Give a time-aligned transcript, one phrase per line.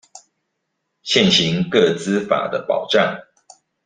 [1.03, 3.21] 現行個資法的保障